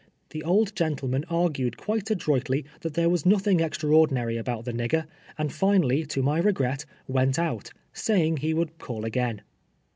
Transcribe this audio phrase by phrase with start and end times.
[0.31, 5.05] The old gentleman argued quite adroitly that there was nothing extraordinary about the nigger,
[5.37, 9.43] and finally, to my regret, went out, saying he would call again.